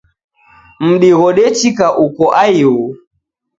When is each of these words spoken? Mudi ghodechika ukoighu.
Mudi 0.83 1.11
ghodechika 1.19 1.85
ukoighu. 2.05 2.75